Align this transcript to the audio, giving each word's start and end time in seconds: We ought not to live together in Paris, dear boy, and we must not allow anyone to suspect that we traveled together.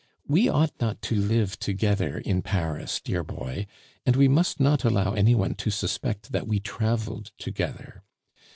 We 0.27 0.49
ought 0.49 0.73
not 0.81 0.99
to 1.03 1.15
live 1.15 1.59
together 1.59 2.17
in 2.17 2.41
Paris, 2.41 2.99
dear 2.99 3.21
boy, 3.23 3.67
and 4.03 4.15
we 4.15 4.27
must 4.27 4.59
not 4.59 4.83
allow 4.83 5.13
anyone 5.13 5.53
to 5.53 5.69
suspect 5.69 6.31
that 6.31 6.47
we 6.47 6.59
traveled 6.59 7.29
together. 7.37 8.01